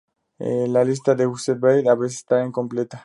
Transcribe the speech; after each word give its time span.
La 0.39 0.83
lista 0.83 1.13
de 1.13 1.27
"Used 1.27 1.59
by" 1.59 1.87
a 1.87 1.93
veces 1.93 2.17
está 2.17 2.43
incompleta. 2.43 2.99